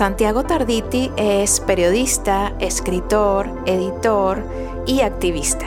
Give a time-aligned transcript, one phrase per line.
[0.00, 4.42] Santiago Tarditi es periodista, escritor, editor
[4.86, 5.66] y activista.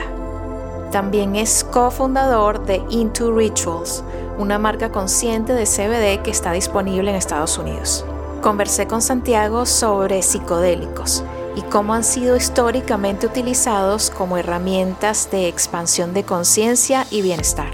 [0.90, 4.02] También es cofundador de Into Rituals,
[4.36, 8.04] una marca consciente de CBD que está disponible en Estados Unidos.
[8.42, 11.22] Conversé con Santiago sobre psicodélicos
[11.54, 17.70] y cómo han sido históricamente utilizados como herramientas de expansión de conciencia y bienestar.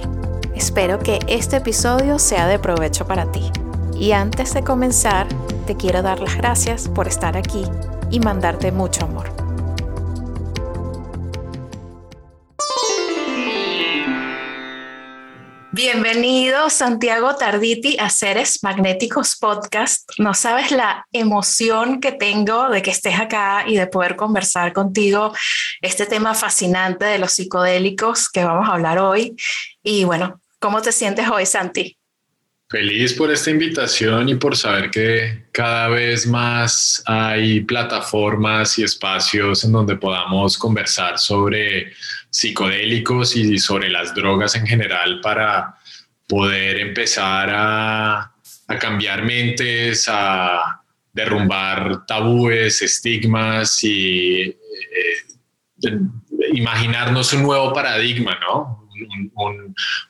[0.55, 3.51] Espero que este episodio sea de provecho para ti.
[3.95, 5.27] Y antes de comenzar,
[5.77, 7.65] quiero dar las gracias por estar aquí
[8.11, 9.41] y mandarte mucho amor.
[15.73, 20.11] Bienvenido Santiago Tarditi a Seres Magnéticos Podcast.
[20.19, 25.33] No sabes la emoción que tengo de que estés acá y de poder conversar contigo
[25.81, 29.37] este tema fascinante de los psicodélicos que vamos a hablar hoy.
[29.83, 32.00] Y bueno, ¿cómo te sientes hoy, Santi?
[32.71, 39.65] Feliz por esta invitación y por saber que cada vez más hay plataformas y espacios
[39.65, 41.93] en donde podamos conversar sobre
[42.31, 45.75] psicodélicos y sobre las drogas en general para
[46.29, 48.33] poder empezar a,
[48.79, 50.81] cambiar mentes, a
[51.13, 54.57] derrumbar tabúes, estigmas y eh,
[56.53, 58.89] imaginarnos un nuevo paradigma, ¿no?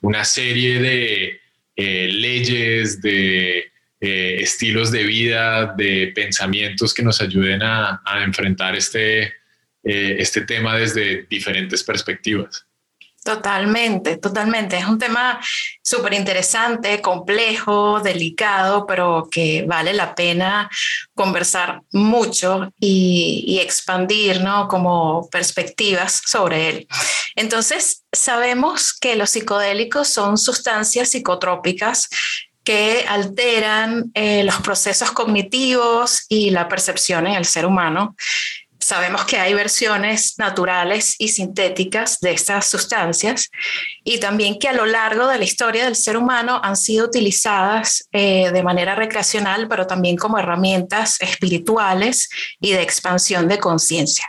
[0.03, 1.41] una serie de
[1.83, 9.23] eh, leyes, de eh, estilos de vida, de pensamientos que nos ayuden a, enfrentar este,
[9.23, 12.67] eh, este tema desde diferentes perspectivas.
[13.23, 14.79] Totalmente, totalmente.
[14.79, 15.39] Es un tema
[15.83, 20.71] súper interesante, complejo, delicado, pero que vale la pena
[21.15, 24.69] conversar mucho y, y, expandir, ¿no?
[24.69, 26.89] Como perspectivas sobre él.
[27.37, 32.09] Entonces, sabemos que los psicodélicos son sustancias psicotrópicas
[32.65, 38.15] que alteran eh, los procesos cognitivos y la percepción en el ser humano
[38.81, 43.51] sabemos que hay versiones naturales y sintéticas de estas sustancias
[44.03, 48.09] y también que a lo largo de la historia del ser humano han sido utilizadas
[48.13, 54.25] eh, de manera recreacional, pero también como herramientas espirituales y de expansión de conciencia.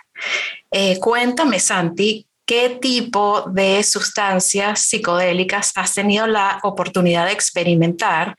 [0.69, 8.35] Eh, cuéntame, Santi, qué tipo de sustancias psicodélicas has tenido la oportunidad de experimentar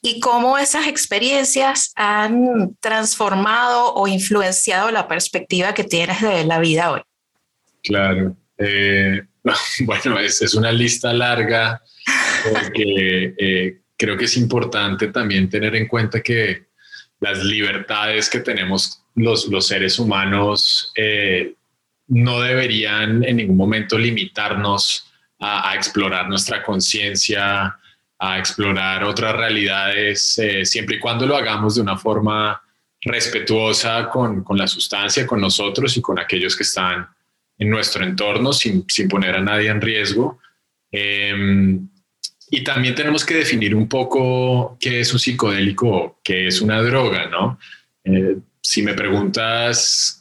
[0.00, 6.92] y cómo esas experiencias han transformado o influenciado la perspectiva que tienes de la vida
[6.92, 7.00] hoy.
[7.82, 8.36] Claro.
[8.58, 9.22] Eh,
[9.80, 11.82] bueno, es, es, una lista larga
[12.52, 16.68] porque eh, creo que es importante también tener en cuenta que
[17.18, 21.54] las libertades que tenemos los, los seres humanos eh,
[22.08, 25.06] no deberían en ningún momento limitarnos
[25.38, 27.78] a, explorar nuestra conciencia,
[28.18, 32.60] a explorar otras realidades, eh, siempre y cuando lo hagamos de una forma
[33.00, 37.06] respetuosa con, la sustancia, con nosotros y con aquellos que están
[37.56, 40.40] en nuestro entorno, sin, poner a nadie en riesgo.
[40.90, 41.88] Em,
[42.50, 47.26] y también tenemos que definir un poco qué es un psicodélico, qué es una droga,
[47.28, 47.58] ¿no?
[48.04, 50.17] Eh, si me preguntas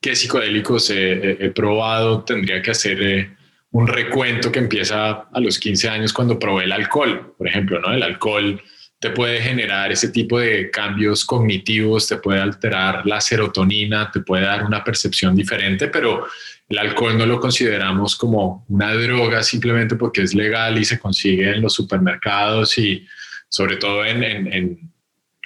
[0.00, 3.36] qué psicodélicos he, probado, tendría que hacer eh,
[3.72, 7.92] un recuento que empieza a los 15 años cuando probé el alcohol, por ejemplo, ¿no?
[7.92, 8.60] El alcohol
[8.98, 14.44] te puede generar ese tipo de cambios cognitivos, te puede alterar la serotonina, te puede
[14.44, 16.26] dar una percepción diferente, pero
[16.68, 21.50] el alcohol no lo consideramos como una droga simplemente porque es legal y se consigue
[21.50, 23.06] en los supermercados y
[23.48, 24.90] sobre todo en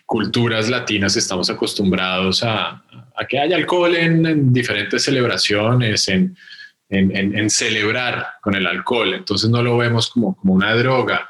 [0.06, 2.83] culturas latinas estamos acostumbrados a,
[3.14, 6.36] a que haya alcohol en, diferentes celebraciones, en,
[6.88, 9.14] en, celebrar con el alcohol.
[9.14, 11.28] Entonces no lo vemos como, como una droga.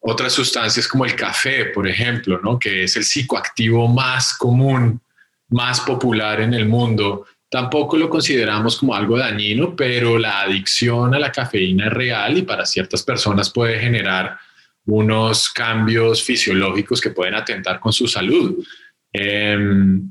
[0.00, 2.58] Otras sustancias como el café, por ejemplo, ¿no?
[2.58, 5.00] que es el psicoactivo más común,
[5.48, 11.18] más popular en el mundo, tampoco lo consideramos como algo dañino, pero la adicción a
[11.18, 14.38] la cafeína es real y para ciertas personas puede generar
[14.86, 18.64] unos cambios fisiológicos que pueden atentar con su salud.
[19.12, 20.10] Em,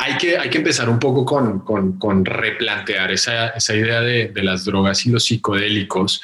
[0.00, 1.60] hay que, hay que empezar un poco con,
[1.98, 6.22] con, replantear esa, esa idea de, las drogas y los psicodélicos,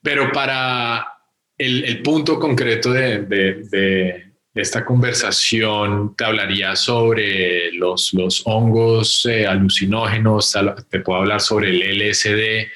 [0.00, 1.18] pero para
[1.58, 8.12] el, punto concreto de, esta conversación te hablaría sobre los,
[8.44, 10.56] hongos eh, alucinógenos,
[10.88, 12.68] te puedo hablar sobre el LSD,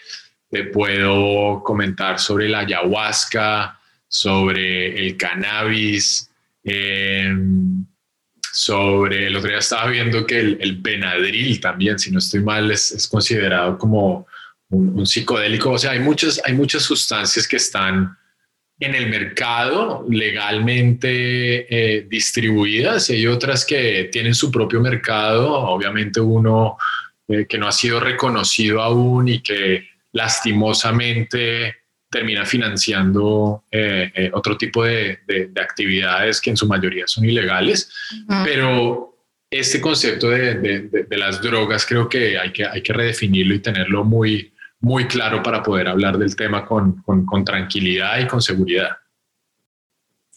[0.50, 3.78] te puedo comentar sobre la ayahuasca,
[4.08, 6.28] sobre el cannabis,
[6.64, 7.84] em,
[8.54, 13.08] sobre el otro día estaba viendo que el, el también, si no estoy mal, es,
[13.10, 14.28] considerado como
[14.70, 15.72] un, psicodélico.
[15.72, 18.16] O sea, hay muchas, hay muchas sustancias que están
[18.78, 25.52] en el mercado legalmente eh, distribuidas y hay otras que tienen su propio mercado.
[25.52, 26.76] Obviamente uno
[27.26, 31.74] eh, que no ha sido reconocido aún y que lastimosamente
[32.14, 35.18] termina financiando eh, eh, otro tipo de,
[35.60, 37.90] actividades que en su mayoría son ilegales,
[38.44, 39.18] pero
[39.50, 44.54] este concepto de, las drogas creo que hay, que hay que redefinirlo y tenerlo muy,
[44.78, 48.90] muy claro para poder hablar del tema con, con tranquilidad y con seguridad.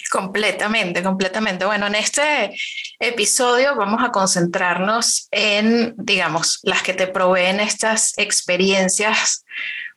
[0.10, 1.66] Completamente, completamente.
[1.66, 2.56] Bueno, en este
[3.00, 9.44] episodio vamos a concentrarnos en, digamos, las que te proveen estas experiencias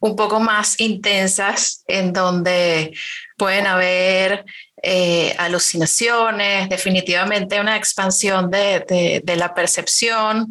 [0.00, 2.92] un poco más intensas en donde
[3.36, 4.44] pueden haber
[4.82, 10.48] eh, alucinaciones, definitivamente una expansión de, la percepción.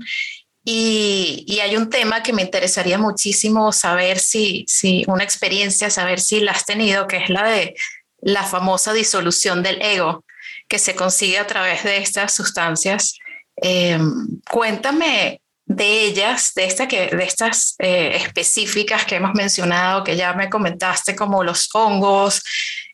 [0.64, 6.42] Y, hay un tema que me interesaría muchísimo saber si, si una experiencia, saber si
[6.42, 7.76] la has tenido, que es la de
[8.22, 10.24] la famosa disolución del ego
[10.68, 13.18] que se consigue a través de estas sustancias.
[13.56, 21.16] Em, cuéntame de ellas, de, estas eh, específicas que hemos mencionado, que ya me comentaste,
[21.16, 22.42] como los hongos,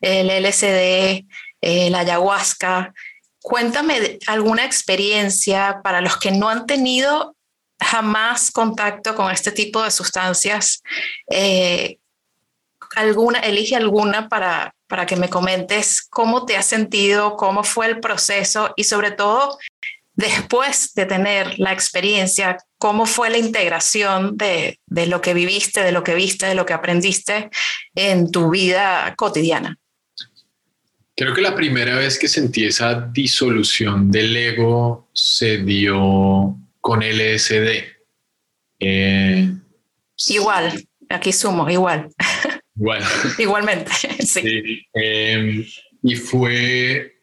[0.01, 1.25] el LSD,
[1.62, 2.94] eh, la ayahuasca.
[3.42, 7.38] Cuéntame alguna experiencia para los que no han tenido
[7.80, 10.83] jamás contacto con este tipo de sustancias.
[11.31, 11.98] Eh,
[12.98, 18.01] alguna, elige alguna para, para que me comentes cómo te has sentido, cómo fue el
[18.01, 19.57] proceso y sobre todo
[20.16, 26.04] después de tener la experiencia, cómo fue la integración de, lo que viviste, de lo
[26.04, 27.50] que viste, de lo que aprendiste
[27.96, 29.78] en tu vida cotidiana.
[31.16, 37.86] Creo que la primera vez que sentí esa disolución del ego se dio con LSD.
[38.80, 39.50] Eh,
[40.28, 42.10] igual, aquí sumo, igual.
[42.78, 43.04] Igual.
[43.38, 43.92] Igualmente,
[44.26, 44.86] sí.
[44.94, 45.66] Em,
[46.04, 47.15] y fue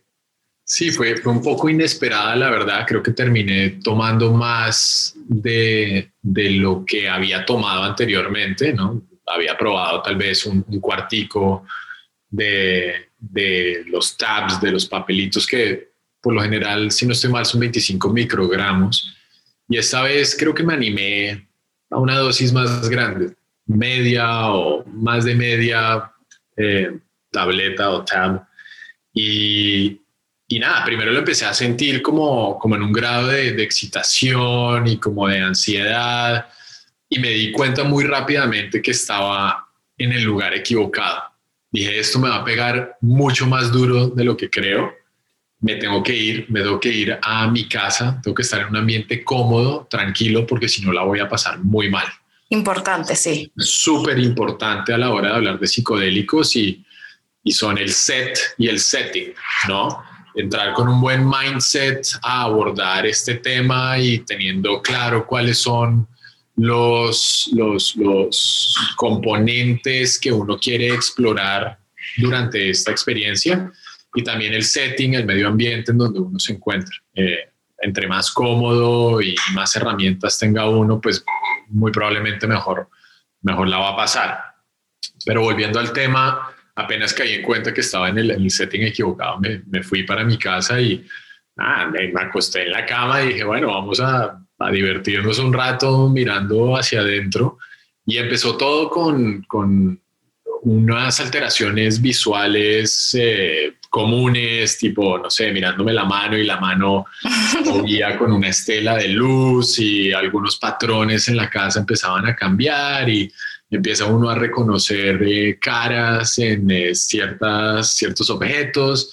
[0.73, 2.87] Sí, fue, fue un poco inesperada, la verdad.
[2.89, 9.03] Creo que terminé tomando más de, de lo que había tomado anteriormente, ¿no?
[9.27, 11.67] Había probado tal vez un, cuartico
[12.31, 15.91] de, de, los tabs, de los papelitos que
[16.23, 19.15] por lo general, si no estoy mal, son 25 microgramos.
[19.69, 21.49] Y esta vez creo que me animé
[21.91, 23.35] a una dosis más grande,
[23.67, 26.11] media o más de media
[26.57, 26.99] eh,
[27.31, 28.47] tableta o tab.
[29.13, 30.01] Y,
[30.53, 34.87] y nada, primero lo empecé a sentir como, como en un grado de, de, excitación
[34.87, 36.47] y como de ansiedad
[37.09, 39.67] y me di cuenta muy rápidamente que estaba
[39.97, 41.23] en el lugar equivocado.
[41.71, 44.93] Dije, esto me va a pegar mucho más duro de lo que creo.
[45.61, 48.67] Me tengo que ir, me tengo que ir a mi casa, tengo que estar en
[48.67, 52.07] un ambiente cómodo, tranquilo, porque si no la voy a pasar muy mal.
[52.51, 53.51] Importante, sí.
[53.57, 56.85] Súper importante a la hora de hablar de psicodélicos y,
[57.43, 59.33] y son el set y el setting,
[59.67, 60.12] ¿no?
[60.35, 66.09] Entrar con un buen mindset a abordar este tema y teniendo claro cuáles son
[66.57, 71.79] los, los, los componentes que uno quiere explorar
[72.17, 73.71] durante esta experiencia
[74.15, 76.95] y también el setting, el medio ambiente en donde uno se encuentra.
[77.15, 81.25] Eh, entre más cómodo y más herramientas tenga uno, pues
[81.69, 82.89] muy probablemente mejor,
[83.41, 84.39] mejor la va a pasar.
[85.25, 89.63] Pero volviendo al tema, apenas caí en cuenta que estaba en el, setting equivocado, me,
[89.67, 91.05] me, fui para mi casa y
[91.57, 96.77] me, acosté en la cama y dije, bueno, vamos a, a, divertirnos un rato mirando
[96.77, 97.59] hacia adentro.
[98.05, 100.01] Y empezó todo con, con
[100.63, 107.07] unas alteraciones visuales eh, comunes, tipo, no sé, mirándome la mano y la mano
[107.65, 113.09] movía con una estela de luz y algunos patrones en la casa empezaban a cambiar
[113.09, 113.31] y
[113.77, 119.13] empieza uno a reconocer eh, caras en eh, ciertas, ciertos objetos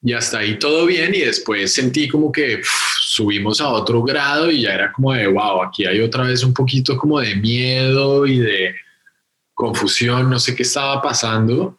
[0.00, 2.62] y hasta ahí todo bien y después sentí como que
[3.00, 6.54] subimos a otro grado y ya era como de, wow, aquí hay otra vez un
[6.54, 8.74] poquito como de miedo y de
[9.52, 11.78] confusión, no sé qué estaba pasando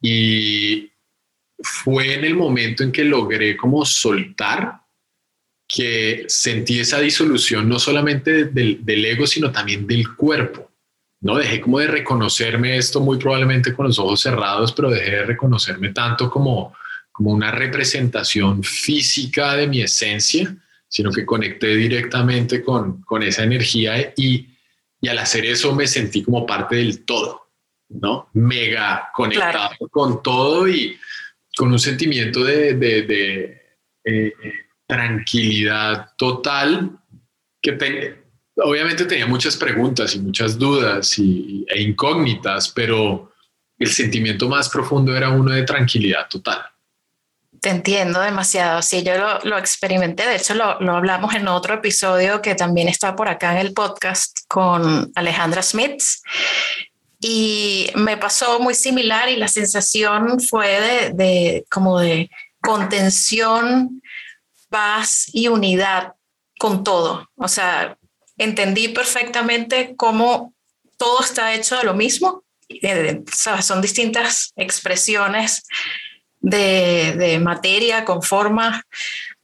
[0.00, 0.90] y
[1.58, 4.80] fue en el momento en que logré como soltar
[5.68, 10.73] que sentí esa disolución no solamente del, del ego, sino también del cuerpo
[11.24, 15.24] no dejé como de reconocerme esto muy probablemente con los ojos cerrados, pero dejé de
[15.24, 16.76] reconocerme tanto como,
[17.10, 20.54] como una representación física de mi esencia,
[20.86, 24.48] sino que conecté directamente con, con esa energía y,
[25.00, 27.48] y al hacer eso me sentí como parte del todo,
[27.88, 28.28] ¿no?
[28.34, 30.98] Mega conectado con todo y
[31.56, 33.62] con un sentimiento de, de, de
[34.04, 34.34] eh,
[34.86, 36.98] tranquilidad total
[37.62, 37.72] que
[38.56, 43.32] obviamente tenía muchas preguntas y muchas dudas y, e incógnitas, pero
[43.78, 46.62] el sentimiento más profundo era uno de tranquilidad total.
[47.60, 48.82] Te entiendo demasiado.
[48.82, 50.26] Sí, yo lo, experimenté.
[50.26, 53.72] De hecho, lo, lo, hablamos en otro episodio que también está por acá en el
[53.72, 56.02] podcast con Alejandra Smith.
[57.20, 62.28] Y me pasó muy similar y la sensación fue de, de como de
[62.60, 64.02] contención,
[64.68, 66.12] paz y unidad
[66.58, 67.30] con todo.
[67.36, 67.96] O sea,
[68.36, 70.54] entendí perfectamente cómo
[70.96, 72.44] todo está hecho de lo mismo.
[72.68, 73.22] Eh,
[73.60, 75.64] son distintas expresiones
[76.40, 78.84] de, materia, con forma,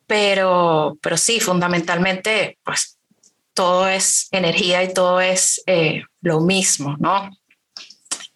[0.07, 2.99] pero, pero sí, fundamentalmente, pues
[3.55, 7.31] todo es energía y todo es eh, lo mismo, ¿no?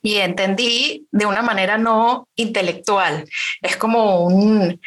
[0.02, 3.24] Y entendí de una manera no intelectual,
[3.62, 4.80] es como un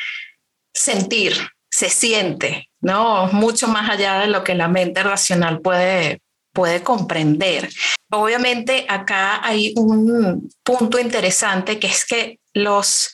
[0.73, 1.35] sentir,
[1.69, 3.27] se siente, ¿no?
[3.27, 6.21] Mucho más allá de lo que la mente racional puede,
[6.53, 7.69] puede comprender.
[8.09, 13.13] Obviamente acá hay un punto interesante que es que los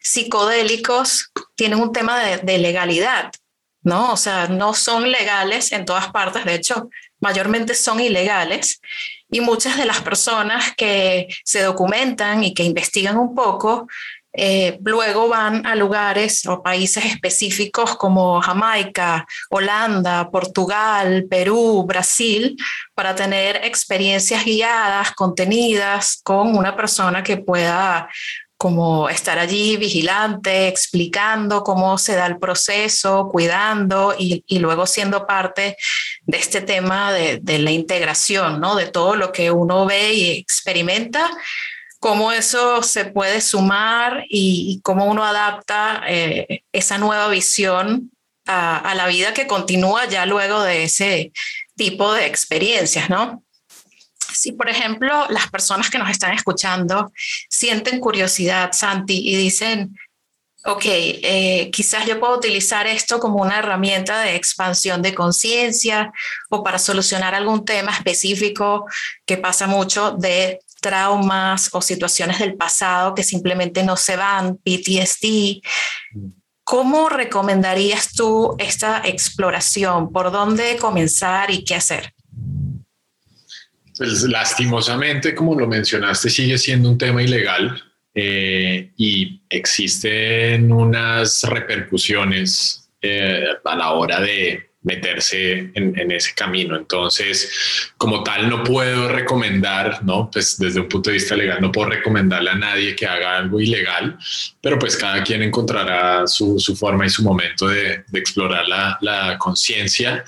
[0.00, 3.30] psicodélicos tienen un tema de, legalidad,
[3.82, 4.12] ¿no?
[4.12, 6.88] O sea, no son legales en todas partes, de hecho,
[7.20, 8.80] mayormente son ilegales.
[9.30, 13.86] Y muchas de las personas que se documentan y que investigan un poco,
[14.32, 22.56] eh, luego van a lugares o países específicos como Jamaica, Holanda, Portugal, Perú, Brasil,
[22.94, 28.08] para tener experiencias guiadas, contenidas con una persona que pueda
[28.60, 35.78] como estar allí vigilante, explicando cómo se da el proceso, cuidando y, luego siendo parte
[36.26, 38.76] de este tema de, la integración, ¿no?
[38.76, 41.30] De todo lo que uno ve y experimenta,
[42.00, 48.10] cómo eso se puede sumar y, cómo uno adapta eh, esa nueva visión
[48.46, 51.30] a, la vida que continúa ya luego de ese
[51.76, 53.44] tipo de experiencias, ¿no?
[54.32, 57.12] Si, por ejemplo, las personas que nos están escuchando
[57.48, 59.96] sienten curiosidad, Santi, y dicen,
[60.64, 66.12] ok, eh, quizás yo puedo utilizar esto como una herramienta de expansión de conciencia
[66.48, 68.86] o para solucionar algún tema específico
[69.26, 75.60] que pasa mucho de traumas o situaciones del pasado que simplemente no se van, PTSD.
[76.64, 80.12] ¿Cómo recomendarías tú esta exploración?
[80.12, 82.14] ¿Por dónde comenzar y qué hacer?
[83.96, 87.82] Pues lastimosamente, como lo mencionaste, sigue siendo un tema ilegal
[88.14, 96.76] eh, y existen unas repercusiones eh, a la hora de meterse en, ese camino.
[96.76, 100.30] Entonces, como tal, no puedo recomendar, ¿no?
[100.30, 103.60] Pues desde un punto de vista legal, no puedo recomendarle a nadie que haga algo
[103.60, 104.18] ilegal,
[104.60, 110.24] pero pues cada quien encontrará su, forma y su momento de, explorar la, la conciencia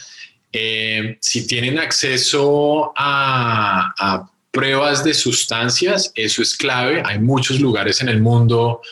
[0.52, 7.02] eh, si tienen acceso a, pruebas de sustancias, eso es clave.
[7.06, 8.82] Hay muchos lugares en el mundo.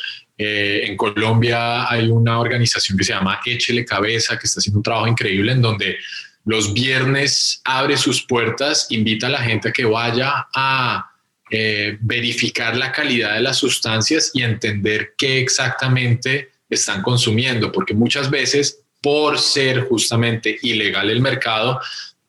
[0.43, 4.83] Eh, en Colombia hay una organización que se llama Échele Cabeza, que está haciendo un
[4.83, 5.99] trabajo increíble en donde
[6.47, 11.11] los viernes abre sus puertas, invita a la gente a que vaya a
[11.51, 18.31] eh, verificar la calidad de las sustancias y entender qué exactamente están consumiendo, porque muchas
[18.31, 21.83] veces por ser justamente ilegal el mercado,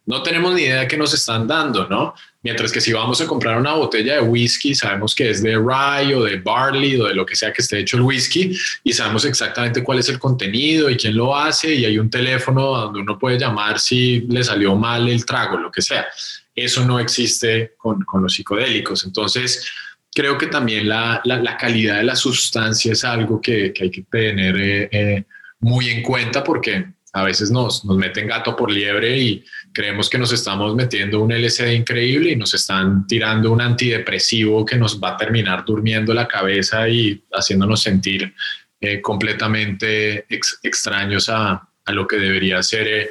[0.06, 2.14] no tenemos ni idea de qué nos están dando, ¿no?
[2.44, 6.16] Mientras que si vamos a comprar una botella de whisky, sabemos que es de rye
[6.16, 9.26] o de barley o de lo que sea que esté hecho el whisky y sabemos
[9.26, 13.20] exactamente cuál es el contenido y quién lo hace y hay un teléfono donde uno
[13.20, 16.08] puede llamar si le salió mal el trago, lo que sea.
[16.56, 19.06] Eso no existe con, los psicodélicos.
[19.06, 19.70] Entonces,
[20.12, 21.22] creo que también la,
[21.60, 25.24] calidad de la sustancia es algo que, hay que tener eh, eh,
[25.60, 30.18] muy en cuenta porque a veces nos, nos meten gato por liebre y creemos que
[30.18, 35.12] nos estamos metiendo un LSD increíble y nos están tirando un antidepresivo que nos va
[35.12, 38.34] a terminar durmiendo la cabeza y haciéndonos sentir
[38.80, 40.26] eh, completamente
[40.64, 43.10] extraños a, a, lo que debería ser eh,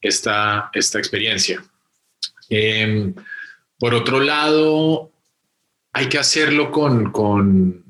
[0.00, 1.62] esta, esta experiencia.
[2.48, 3.14] Em,
[3.78, 5.10] por otro lado,
[5.92, 7.84] hay que hacerlo con, con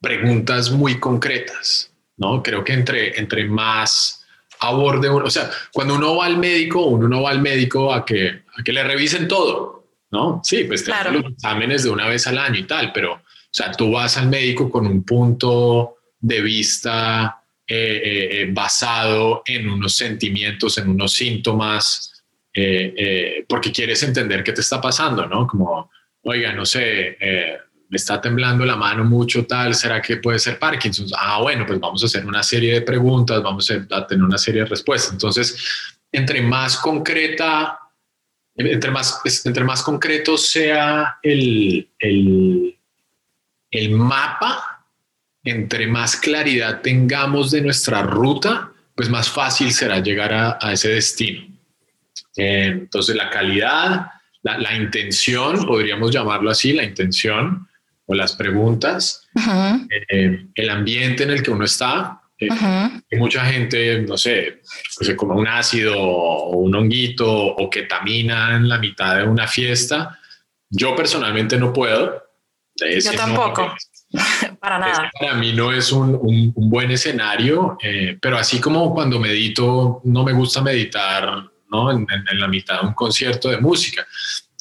[0.00, 1.92] preguntas muy concretas.
[2.16, 2.42] ¿no?
[2.42, 4.25] Creo que entre, entre más
[4.66, 8.04] aborde uno, o sea, cuando uno va al médico, uno no va al médico a
[8.04, 10.40] que, a que le revisen todo, ¿no?
[10.44, 13.20] Sí, pues te los exámenes de una vez al año y tal, pero, o
[13.50, 20.78] sea, tú vas al médico con un punto de vista eh, basado en unos sentimientos,
[20.78, 22.12] en unos síntomas,
[23.48, 25.46] porque quieres entender qué te está pasando, ¿no?
[25.46, 25.90] Como,
[26.22, 27.18] oiga, no sé,
[27.88, 31.06] me está temblando la mano mucho, tal, ¿será que puede ser Parkinson?
[31.16, 34.62] Ah, bueno, pues vamos a hacer una serie de preguntas, vamos a tener una serie
[34.62, 35.12] de respuestas.
[35.12, 35.56] Entonces,
[36.10, 37.78] entre más concreta,
[38.56, 42.76] entre más, entre más concreto sea el, el,
[43.70, 44.84] el mapa,
[45.44, 50.88] entre más claridad tengamos de nuestra ruta, pues más fácil será llegar a, a ese
[50.88, 51.46] destino.
[52.34, 54.06] Entonces, la calidad,
[54.42, 57.68] la, la, intención, podríamos llamarlo así, la intención
[58.06, 59.28] o las preguntas,
[60.08, 64.60] eh, el ambiente en el que uno está, hay mucha gente, no sé,
[64.98, 69.46] que se come un ácido o un honguito o ketamina en la mitad de una
[69.46, 70.18] fiesta.
[70.68, 72.22] Yo personalmente no puedo.
[72.76, 73.74] Yo tampoco.
[74.60, 75.10] para nada.
[75.18, 80.22] para mí no es un, un, buen escenario, eh, pero así como cuando medito, no
[80.22, 81.90] me gusta meditar ¿no?
[81.90, 84.06] En, en, la mitad de un concierto de música.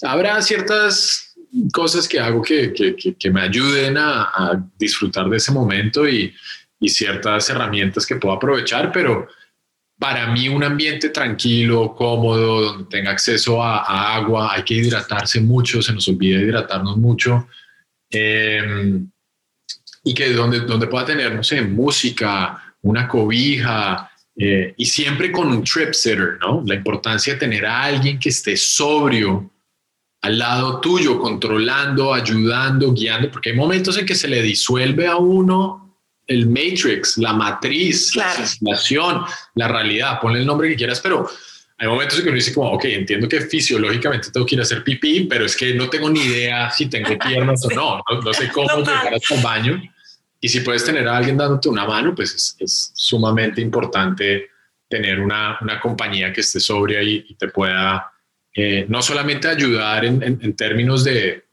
[0.01, 1.24] Habrá ciertas
[1.73, 6.33] cosas que hago que, que, que me ayuden a, a, disfrutar de ese momento y,
[6.79, 9.27] y ciertas herramientas que puedo aprovechar, pero
[9.97, 15.81] para mí un ambiente tranquilo, cómodo, donde tenga acceso a, agua, hay que hidratarse mucho,
[15.81, 17.47] se nos olvida hidratarnos mucho,
[18.09, 19.09] em,
[20.03, 25.47] y que donde, donde pueda tener, no sé, música, una cobija, eh, y siempre con
[25.47, 26.61] un trip sitter, ¿no?
[26.65, 29.49] La importancia de tener a alguien que esté sobrio
[30.25, 35.17] al lado tuyo, controlando, ayudando, guiando, porque hay momentos en que se le disuelve a
[35.17, 39.21] uno el matrix, la matriz, la sensación,
[39.53, 41.29] la realidad, ponle el nombre que quieras, pero
[41.77, 44.63] hay momentos en que uno dice como, ok, entiendo que fisiológicamente tengo que ir a
[44.63, 48.33] hacer pipí, pero es que no tengo ni idea si tengo piernas o no, no,
[48.33, 49.83] sé cómo llegar hasta el baño.
[50.41, 54.49] Y si puedes tener a alguien dándote una mano, pues es, sumamente importante
[54.89, 58.11] tener una, una, compañía que esté sobria y, y te pueda
[58.55, 61.43] eh, no solamente ayudar en, en, en términos de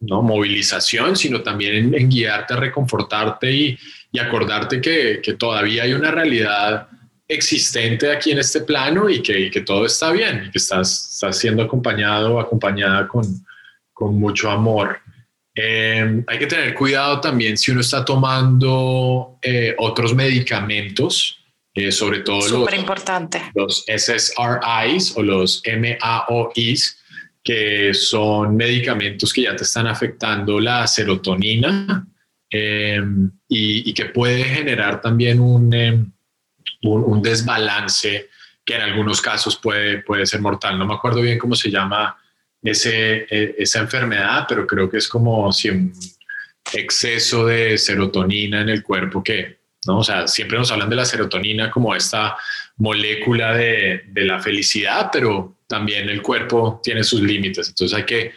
[0.00, 0.22] ¿no?
[0.22, 3.78] movilización, sino también en, guiarte, a reconfortarte y,
[4.12, 6.88] y acordarte que, que, todavía hay una realidad
[7.26, 11.14] existente aquí en este plano y que, y que todo está bien y que estás,
[11.14, 13.24] estás siendo acompañado o acompañada con,
[13.92, 15.00] con mucho amor.
[15.54, 21.43] Eh, hay que tener cuidado también si uno está tomando eh, otros medicamentos,
[21.74, 23.42] eh, sobre todo los, importante.
[23.54, 26.98] los SSRIs o los MAOIs,
[27.42, 32.06] que son medicamentos que ya te están afectando la serotonina
[32.50, 33.02] eh,
[33.48, 35.92] y, y, que puede generar también un, eh,
[36.84, 38.28] un, un, desbalance
[38.64, 40.78] que en algunos casos puede, puede ser mortal.
[40.78, 42.16] No me acuerdo bien cómo se llama
[42.62, 45.92] ese, eh, esa enfermedad, pero creo que es como si un
[46.72, 49.98] exceso de serotonina en el cuerpo que, ¿no?
[49.98, 52.36] O sea, siempre nos hablan de la serotonina como esta
[52.76, 57.68] molécula de, de la felicidad, pero también el cuerpo tiene sus límites.
[57.68, 58.32] Entonces hay que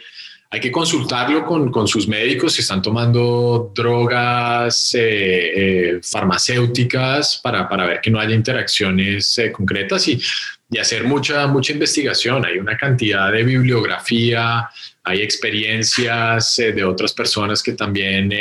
[0.50, 7.68] hay que consultarlo con, con sus médicos si están tomando drogas eh, eh, farmacéuticas para,
[7.68, 10.18] para, ver que no haya interacciones eh, concretas y,
[10.70, 12.46] y, hacer mucha, mucha investigación.
[12.46, 14.70] Hay una cantidad de bibliografía,
[15.04, 18.32] hay experiencias de otras personas que también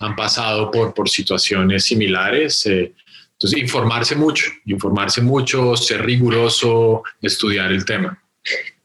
[0.00, 2.66] han pasado por, por situaciones similares.
[2.66, 8.20] entonces, informarse mucho, informarse mucho, ser riguroso, estudiar el tema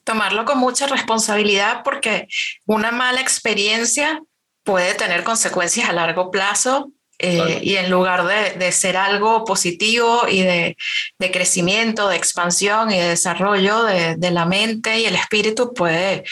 [0.10, 2.28] tomarlo con mucha responsabilidad porque
[2.66, 4.24] una mala experiencia
[4.64, 7.60] puede tener consecuencias a largo plazo eh, claro.
[7.62, 10.78] y en lugar de, de, ser algo positivo y de,
[11.20, 16.24] de, crecimiento, de expansión y de desarrollo de, de, la mente y el espíritu puede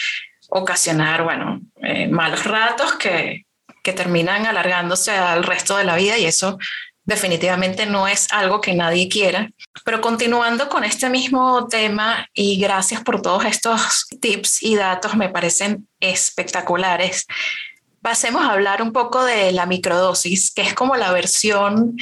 [0.48, 3.44] ocasionar, bueno, eh, malos ratos que,
[3.88, 6.58] que terminan alargándose al resto de la vida y eso
[7.04, 9.48] definitivamente no es algo que nadie quiera.
[9.82, 15.30] Pero continuando con este mismo tema y gracias por todos estos tips y datos, me
[15.30, 17.24] parecen espectaculares.
[18.02, 21.96] Pasemos a hablar un poco de la microdosis, que es como la versión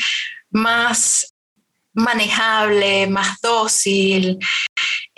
[0.51, 1.35] más
[1.95, 4.41] manejable, más dócil,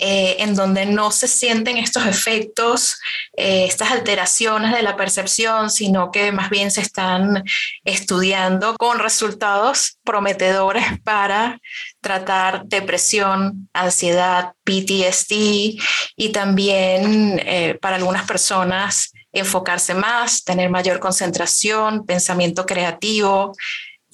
[0.00, 3.00] eh, en donde no se sienten estos efectos,
[3.36, 7.42] eh, estas alteraciones de la percepción, sino que más bien se están
[7.84, 11.60] estudiando con resultados prometedores para
[12.00, 15.80] tratar depresión, ansiedad, PTSD
[16.14, 23.52] y también eh, para algunas personas enfocarse más, tener mayor concentración, pensamiento creativo.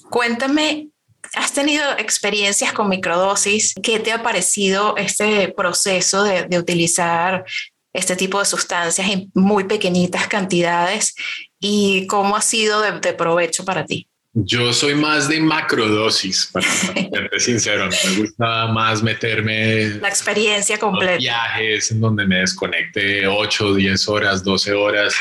[0.09, 0.87] Cuéntame
[1.35, 3.75] ¿Has tenido experiencias con microdosis?
[3.83, 7.45] ¿Qué te ha parecido este proceso de, de utilizar
[7.93, 11.15] este tipo de sustancias en muy pequeñitas cantidades
[11.59, 14.07] y cómo ha sido de, de provecho para ti?
[14.37, 17.87] Yo soy más de macrodosis, para ser sincero.
[17.87, 19.91] Me gusta más meterme.
[20.01, 21.15] La experiencia completa.
[21.15, 25.15] Viajes en donde me desconecte 8, 10 horas, 12 horas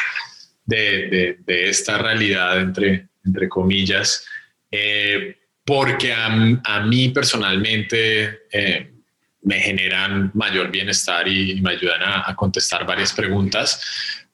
[0.64, 4.26] de, de, esta realidad, entre, entre comillas.
[4.72, 6.26] Eh, porque a,
[6.64, 8.90] a, mí personalmente eh,
[9.42, 13.80] me generan mayor bienestar y, me ayudan a, a contestar varias preguntas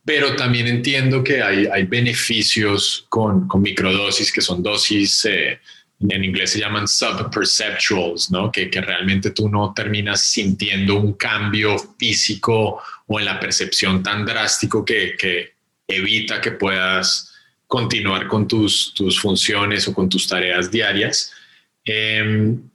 [0.05, 5.61] pero también entiendo que hay, hay beneficios con, con, microdosis, que son dosis, eh,
[6.01, 8.51] en inglés se llaman subperceptuals, ¿no?
[8.51, 14.25] Que, que, realmente tú no terminas sintiendo un cambio físico o en la percepción tan
[14.25, 15.53] drástico que, que
[15.87, 17.30] evita que puedas
[17.71, 21.33] continuar con tus, tus, funciones o con tus tareas diarias.
[21.85, 22.69] Em,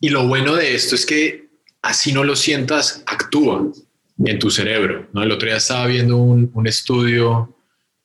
[0.00, 1.50] y lo bueno de esto es que
[1.82, 3.70] así no lo sientas, actúa
[4.18, 5.08] en tu cerebro.
[5.12, 5.22] ¿no?
[5.22, 7.56] El otro día estaba viendo un, un estudio,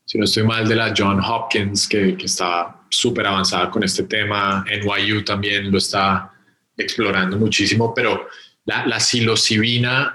[0.06, 4.04] si no estoy mal, de la John Hopkins, que, que está súper avanzada con este
[4.04, 4.64] tema.
[4.70, 6.32] NYU también lo está
[6.78, 8.28] explorando muchísimo, pero
[8.66, 9.00] la, la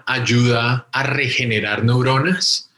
[0.06, 2.70] ayuda a regenerar neuronas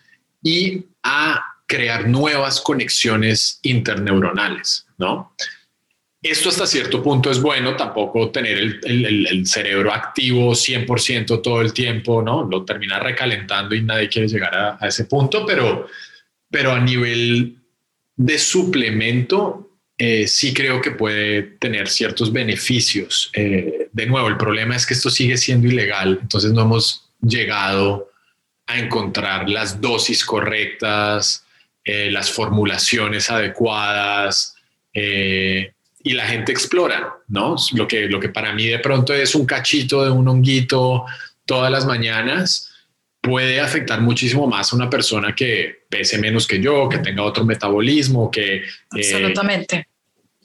[0.42, 5.34] y a crear nuevas conexiones interneuronales, ¿no?
[6.22, 12.20] Esto hasta cierto punto es bueno, tampoco tener el, cerebro activo 100% todo el tiempo,
[12.20, 12.44] ¿no?
[12.44, 15.88] Lo termina recalentando y nadie quiere llegar a, ese punto, pero,
[16.50, 17.56] pero a nivel
[18.16, 23.30] de suplemento, eh, sí creo que puede tener ciertos beneficios.
[23.32, 28.10] Eh, de nuevo, el problema es que esto sigue siendo ilegal, entonces no hemos llegado
[28.66, 31.46] a encontrar las dosis correctas,
[31.84, 34.54] eh, las formulaciones adecuadas
[34.94, 37.56] y la gente explora, ¿no?
[37.72, 41.06] Lo que, lo que para mí de pronto es un cachito de un honguito
[41.46, 42.72] todas las mañanas
[43.20, 47.44] puede afectar muchísimo más a una persona que pese menos que yo, que tenga otro
[47.44, 48.56] metabolismo, que...
[48.56, 49.86] Eh, Absolutamente.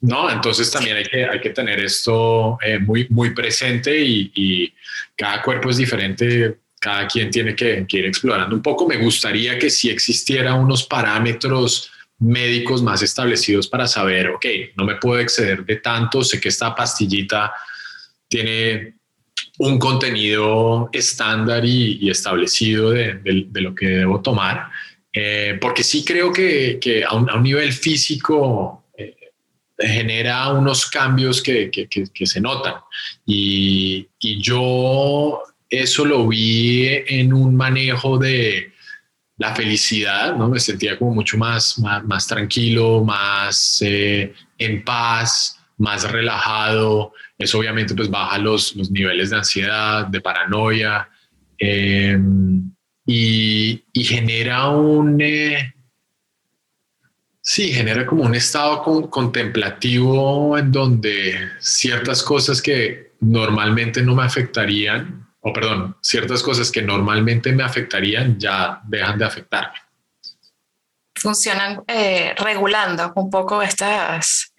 [0.01, 4.73] no, entonces también hay que, hay que tener esto eh, muy, muy presente y,
[5.15, 8.87] cada cuerpo es diferente, cada quien tiene que, que ir explorando un poco.
[8.87, 14.45] Me gustaría que si existiera unos parámetros médicos más establecidos para saber, ok,
[14.77, 17.53] no me puedo exceder de tanto, sé que esta pastillita
[18.29, 18.95] tiene
[19.57, 23.19] un contenido estándar y, establecido de,
[23.55, 24.69] lo que debo tomar,
[25.11, 29.13] eh, porque sí creo que, a, un, nivel físico eh,
[29.77, 31.69] genera unos cambios que,
[32.23, 32.75] se notan.
[33.25, 34.07] y,
[34.39, 38.71] yo eso lo vi en un manejo de,
[39.37, 40.49] la felicidad, ¿no?
[40.49, 47.13] Me sentía como mucho más, más, tranquilo, más eh, en paz, más relajado.
[47.37, 51.07] Eso obviamente pues baja los, los niveles de ansiedad, de paranoia
[51.57, 52.71] em,
[53.05, 55.21] y, genera un...
[55.21, 55.73] Eh,
[57.39, 65.26] sí, genera como un estado contemplativo en donde ciertas cosas que normalmente no me afectarían,
[65.47, 69.77] o perdón, ciertas cosas que normalmente me afectarían ya dejan de afectarme.
[71.15, 74.53] Funcionan eh, regulando un poco estas,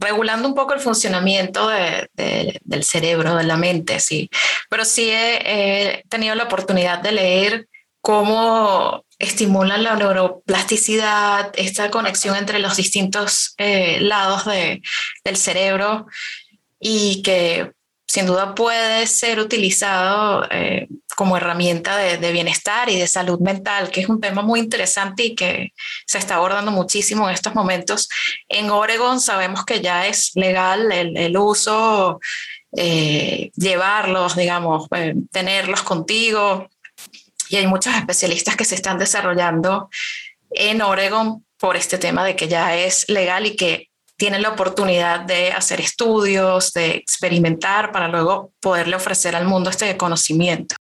[0.00, 4.30] regulando un poco el funcionamiento del cerebro, de la mente, sí.
[4.70, 7.68] Pero sí he, tenido la oportunidad de leer
[8.00, 16.06] cómo estimulan la neuroplasticidad, esta conexión entre los distintos eh, lados del cerebro
[16.78, 17.72] y que
[18.10, 24.00] sin duda puede ser utilizado eh, como herramienta de, bienestar y de salud mental, que
[24.00, 25.72] es un tema muy interesante y que
[26.06, 28.08] se está abordando muchísimo en estos momentos.
[28.48, 32.18] En Oregon sabemos que ya es legal el, uso,
[32.76, 36.68] eh, llevarlos, digamos, eh, tenerlos contigo.
[37.48, 39.88] Y hay muchos especialistas que se están desarrollando
[40.50, 43.89] en Oregon por este tema de que ya es legal y que
[44.20, 49.96] tienen la oportunidad de hacer estudios, de experimentar para luego poderle ofrecer al mundo este
[49.96, 50.76] conocimiento.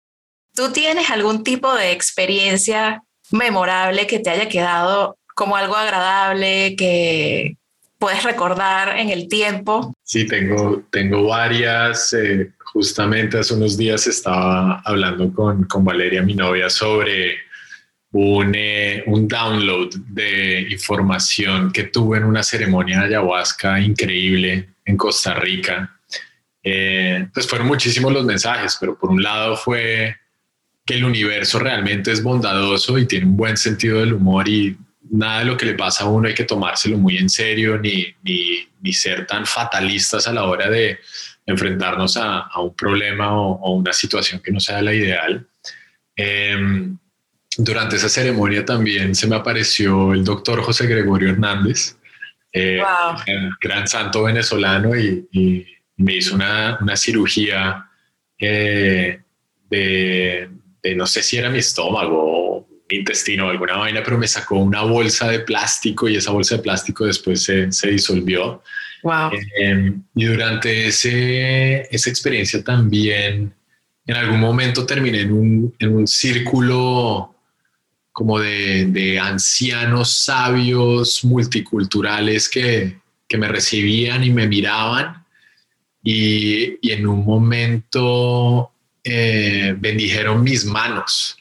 [0.54, 7.58] ¿Tú tienes algún tipo de experiencia memorable que te haya quedado como algo agradable que
[7.98, 9.92] puedes recordar en el tiempo?
[10.02, 12.14] Sí, tengo, tengo varias.
[12.14, 17.36] Eh, justamente hace unos días estaba hablando con, con Valeria, mi novia, sobre
[18.12, 25.34] eh, un, download de información que tuve en una ceremonia de ayahuasca increíble en Costa
[25.34, 25.98] Rica.
[26.62, 30.16] Eh, pues fueron muchísimos los mensajes, pero por un lado fue
[30.84, 34.76] que el universo realmente es bondadoso y tiene un buen sentido del humor y
[35.10, 38.06] nada de lo que le pasa a uno hay que tomárselo muy en serio ni,
[38.22, 41.00] ni, ser tan fatalistas a la hora de
[41.44, 45.44] enfrentarnos a, un problema o, una situación que no sea la ideal.
[46.16, 46.88] Eh,
[47.58, 51.96] durante esa ceremonia también se me apareció el doctor José Gregorio Hernández,
[52.52, 52.82] eh,
[53.60, 55.66] gran santo venezolano y,
[55.98, 57.88] me hizo una, una cirugía
[58.38, 59.18] eh,
[59.70, 60.50] de,
[60.94, 64.82] no sé si era mi estómago mi intestino o alguna vaina, pero me sacó una
[64.82, 68.62] bolsa de plástico y esa bolsa de plástico después se, se disolvió.
[69.02, 69.30] Wow.
[69.58, 73.54] Em, y durante ese, esa experiencia también,
[74.06, 77.35] en algún momento terminé en un, en un círculo
[78.16, 82.98] como de, de, ancianos sabios multiculturales que,
[83.28, 85.22] que, me recibían y me miraban.
[86.02, 88.70] Y, y en un momento
[89.04, 91.36] eh, bendijeron mis manos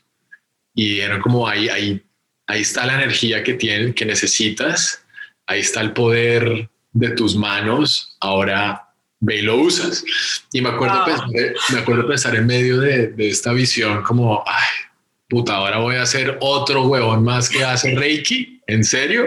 [0.73, 2.03] y eran como ahí, ahí,
[2.45, 5.01] ahí está la energía que, tienen, que necesitas,
[5.47, 8.89] ahí está el poder de tus manos, ahora
[9.21, 10.03] ve y lo usas.
[10.51, 11.29] Y me acuerdo, pensar,
[11.71, 14.85] me acuerdo pensar en medio de, de, esta visión como, ay,
[15.35, 19.25] puta, ahora voy a hacer otro huevón más que hace Reiki, ¿en serio?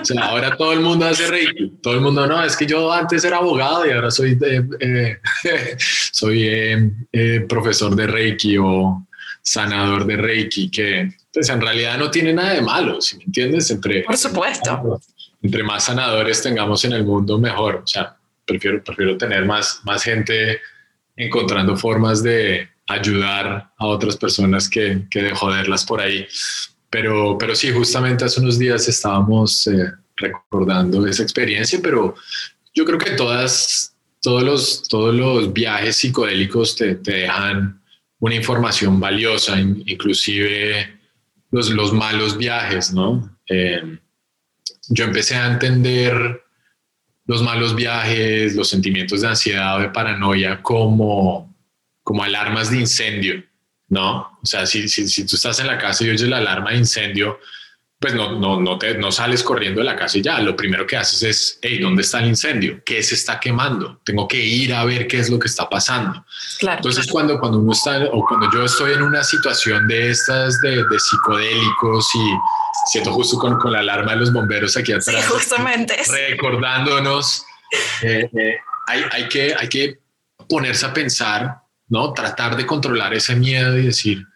[0.00, 2.92] O sea, ahora todo el mundo hace Reiki, todo el mundo no, es que yo
[2.92, 4.36] antes era abogado y ahora soy,
[4.80, 5.18] eh,
[6.10, 9.06] soy eh, eh, profesor de Reiki o
[9.40, 13.70] sanador de Reiki, que pues, en realidad no tiene nada de malo, si me entiendes?
[13.70, 15.00] Entre, Por supuesto.
[15.40, 17.82] Entre más sanadores tengamos en el mundo, mejor.
[17.84, 20.60] O sea, prefiero, prefiero tener más, más gente
[21.14, 26.26] encontrando formas de ayudar a otras personas que, que de joderlas por ahí.
[26.90, 32.14] Pero, pero sí, justamente hace unos días estábamos eh, recordando esa experiencia, pero
[32.74, 37.80] yo creo que todas, todos, los, todos los viajes psicodélicos te, te dejan
[38.18, 40.98] una información valiosa, inclusive
[41.50, 43.36] los, los malos viajes, ¿no?
[43.48, 43.98] Eh,
[44.88, 46.42] yo empecé a entender
[47.26, 51.45] los malos viajes, los sentimientos de ansiedad de paranoia como,
[52.06, 53.42] como alarmas de incendio,
[53.88, 54.38] ¿no?
[54.40, 56.76] O sea, si, si, si tú estás en la casa y oyes la alarma de
[56.76, 57.40] incendio,
[57.98, 60.38] pues no, no, no, te, no sales corriendo de la casa y ya.
[60.38, 62.80] Lo primero que haces es, hey, ¿dónde está el incendio?
[62.86, 64.00] ¿Qué se está quemando?
[64.04, 66.24] Tengo que ir a ver qué es lo que está pasando.
[66.60, 70.60] Claro, Entonces, cuando, cuando uno está, o cuando yo estoy en una situación de estas,
[70.60, 72.30] de, de psicodélicos y
[72.92, 75.96] siento justo con, con, la alarma de los bomberos aquí atrás, sí, justamente.
[76.30, 77.44] recordándonos,
[78.02, 79.98] eh, eh, hay, hay, que, hay que
[80.48, 82.12] ponerse a pensar, ¿no?
[82.12, 84.26] Tratar de controlar ese miedo y decir,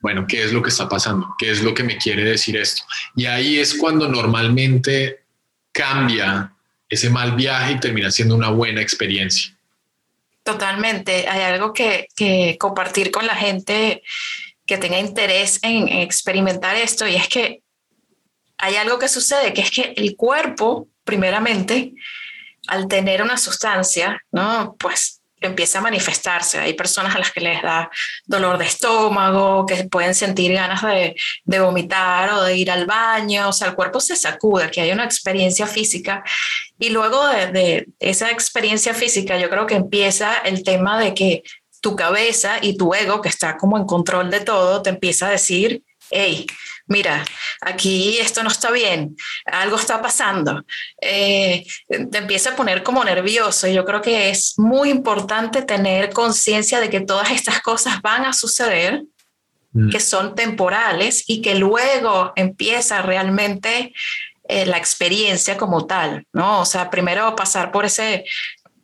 [0.00, 1.34] bueno, ¿qué es lo que está pasando?
[1.38, 2.82] ¿Qué es lo que me quiere decir esto?
[3.16, 5.24] Y ahí es cuando normalmente
[5.72, 6.52] cambia
[6.88, 9.54] ese mal viaje y termina siendo una buena experiencia.
[10.42, 11.28] Totalmente.
[11.28, 12.08] Hay algo que,
[12.58, 14.02] compartir con la gente
[14.66, 17.62] que tenga interés en experimentar esto y es que
[18.56, 21.92] hay algo que sucede, que es que el cuerpo, primeramente,
[22.66, 24.74] al tener una sustancia, ¿no?
[24.78, 26.58] Pues empieza a manifestarse.
[26.58, 27.90] Hay personas a las que les da
[28.26, 33.48] dolor de estómago, que pueden sentir ganas de, de, vomitar o de ir al baño,
[33.48, 36.24] o sea, el cuerpo se sacude, que hay una experiencia física.
[36.78, 41.42] Y luego de, de esa experiencia física, yo creo que empieza el tema de que
[41.80, 45.30] tu cabeza y tu ego, que está como en control de todo, te empieza a
[45.30, 46.46] decir, hey,
[46.88, 47.24] mira,
[47.60, 50.64] aquí esto no está bien, algo está pasando,
[51.00, 53.68] eh, te empieza a poner como nervioso.
[53.68, 58.24] Y yo creo que es muy importante tener conciencia de que todas estas cosas van
[58.24, 59.04] a suceder,
[59.72, 59.90] mm.
[59.90, 63.92] que son temporales y que luego empieza realmente
[64.48, 66.60] eh, la experiencia como tal, ¿no?
[66.60, 68.24] O sea, primero pasar por ese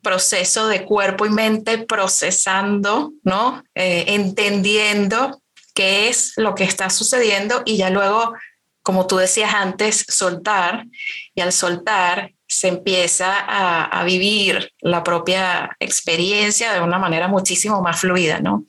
[0.02, 3.64] proceso de cuerpo y mente procesando, ¿no?
[3.74, 5.40] Eh, entendiendo
[5.74, 8.34] qué es lo que está sucediendo y ya luego,
[8.82, 10.86] como tú decías antes, soltar
[11.34, 18.00] y al soltar se empieza a, vivir la propia experiencia de una manera muchísimo más
[18.00, 18.64] fluida, ¿no?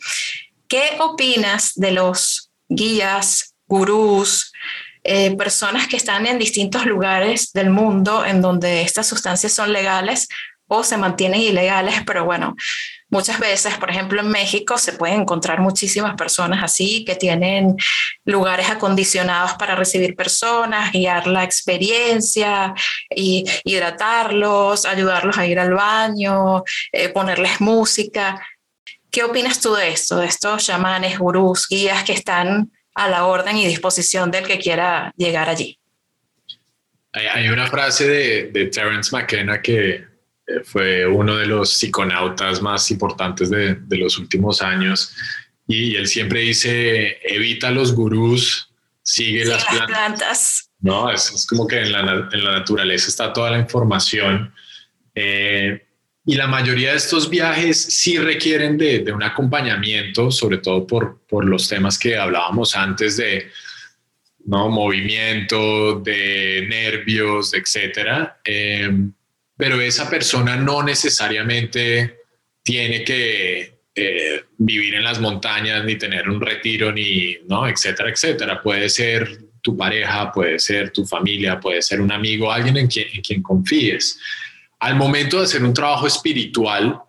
[0.68, 4.52] ¿Qué opinas de los guías, gurús,
[5.04, 10.28] eh, personas que están en distintos lugares del mundo en donde estas sustancias son legales
[10.68, 12.56] o se mantienen ilegales, pero bueno,
[13.10, 17.76] muchas veces, por ejemplo, en México se pueden encontrar muchísimas personas así que tienen
[18.24, 22.74] lugares acondicionados para recibir personas, guiar la experiencia,
[23.10, 28.42] y hidratarlos, ayudarlos a ir al baño, eh, ponerles música.
[29.12, 33.58] ¿Qué opinas tú de esto, de estos chamanes, gurús, guías que están a la orden
[33.58, 35.80] y disposición del que quiera llegar allí?
[37.14, 40.15] Hay, una frase de, de Terence McKenna que
[40.64, 45.16] fue uno de los psiconautas más importantes de, de los últimos años
[45.68, 48.70] y él siempre dice, evita los gurús,
[49.02, 50.70] sigue las, plantas.
[50.80, 54.54] No, es, es, como que en la, en la, naturaleza está toda la información.
[55.16, 55.82] Eh,
[56.28, 61.22] y la mayoría de estos viajes sí requieren de, de, un acompañamiento, sobre todo por,
[61.28, 63.50] por los temas que hablábamos antes de
[64.46, 64.70] ¿no?
[64.70, 68.40] movimiento, de nervios, etcétera.
[68.44, 69.12] Em,
[69.58, 72.20] pero esa persona no necesariamente
[72.64, 77.68] tiene que eh, vivir en las montañas, ni tener un retiro, ni, ¿no?
[77.68, 78.62] etcétera, etcétera.
[78.62, 83.08] Puede ser tu pareja, puede ser tu familia, puede ser un amigo, alguien en quien,
[83.14, 84.20] en quien confíes.
[84.80, 87.00] Al momento de hacer un trabajo espiritual,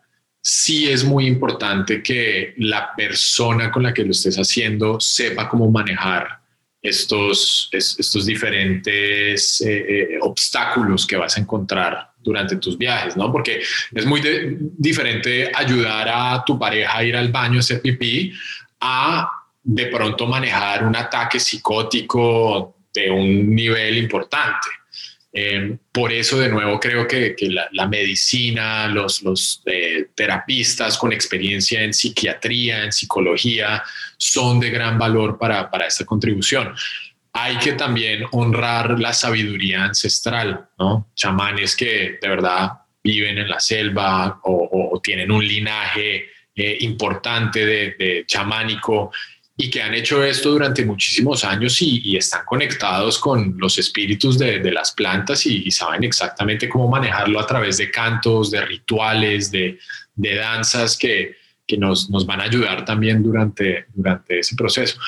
[0.41, 5.69] sí es muy importante que la persona con la que lo estés haciendo sepa cómo
[5.71, 6.39] manejar
[6.81, 13.31] estos, estos diferentes eh, eh, obstáculos que vas a encontrar durante tus viajes, ¿no?
[13.31, 13.63] Porque
[13.95, 14.21] es muy
[14.77, 18.33] diferente ayudar a tu pareja a ir al baño a hacer pipí
[18.81, 19.31] a
[19.63, 24.69] de pronto manejar un ataque psicótico de un nivel importante.
[25.33, 27.37] Eh, por eso, de nuevo, creo que,
[27.73, 33.83] la, medicina, los, los eh, terapistas con experiencia en psiquiatría, en psicología,
[34.17, 36.75] son de gran valor para, para esta contribución.
[37.39, 41.11] Hay que también honrar la sabiduría ancestral, ¿no?
[41.15, 42.73] Chamanes que de verdad
[43.03, 49.13] viven en la selva o, tienen un linaje eh, importante de, de chamánico
[49.59, 54.71] y que han hecho esto durante muchísimos años y, están conectados con los espíritus de,
[54.71, 59.79] las plantas y, saben exactamente cómo manejarlo a través de cantos, de rituales, de,
[60.15, 61.37] danzas que,
[61.79, 64.99] nos, van a ayudar también durante, durante ese proceso.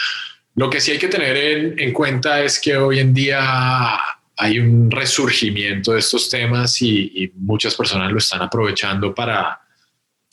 [0.59, 3.99] Lo que sí hay que tener en, en cuenta es que hoy en día
[4.37, 9.61] hay un resurgimiento de estos temas y muchas personas lo están aprovechando para,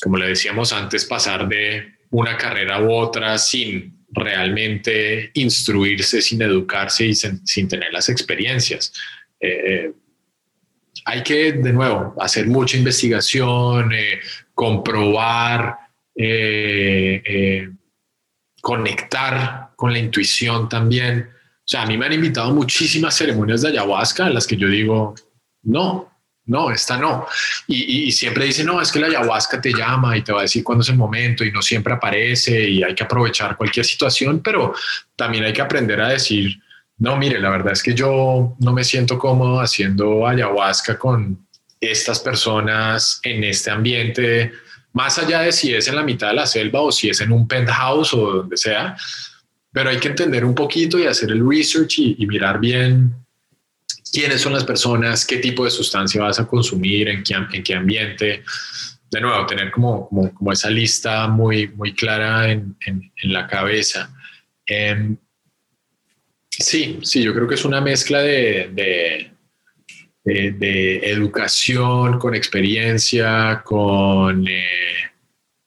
[0.01, 7.05] como le decíamos antes, pasar de una carrera u otra sin realmente instruirse sin educarse
[7.05, 8.93] y sin, tener las experiencias.
[9.39, 9.91] Eh, eh,
[11.03, 14.19] hay que, de nuevo, hacer mucha investigación, eh,
[14.53, 15.75] comprobar,
[18.65, 21.29] conectar con la intuición también.
[21.29, 24.67] O sea, a mí me han invitado muchísimas ceremonias de ayahuasca en las que yo
[24.67, 25.13] digo,
[25.61, 26.11] no,
[26.45, 27.27] no, esta no.
[27.67, 30.63] Y, siempre dicen, no, es que la ayahuasca te llama y te va a decir
[30.63, 34.73] cuándo es el momento y no siempre aparece y hay que aprovechar cualquier situación, pero
[35.15, 36.59] también hay que aprender a decir,
[36.97, 41.47] no, mire, la verdad es que yo no me siento cómodo haciendo ayahuasca con
[41.79, 44.53] estas personas en este ambiente,
[44.95, 47.31] más allá de si es en la mitad de la selva o si es en
[47.31, 48.97] un penthouse o donde sea,
[49.71, 53.13] pero hay que entender un poquito y hacer el research y mirar bien
[54.15, 57.73] quiénes son las personas, qué tipo de sustancia vas a consumir, en qué, en qué
[57.73, 58.43] ambiente.
[59.11, 62.77] De nuevo, tener como, como, esa lista muy, muy clara en,
[63.23, 64.09] la cabeza.
[64.65, 65.17] Em,
[66.49, 69.31] sí, sí, yo creo que es una mezcla de,
[70.25, 74.67] de, educación con experiencia, con eh,